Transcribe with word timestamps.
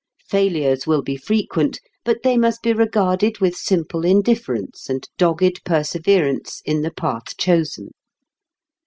Failures 0.29 0.87
will 0.87 1.03
be 1.03 1.15
frequent, 1.15 1.79
but 2.03 2.23
they 2.23 2.35
must 2.35 2.63
be 2.63 2.73
regarded 2.73 3.37
with 3.37 3.55
simple 3.55 4.03
indifference 4.03 4.89
and 4.89 5.07
dogged 5.19 5.63
perseverance 5.63 6.63
in 6.65 6.81
the 6.81 6.89
path 6.89 7.37
chosen. 7.37 7.91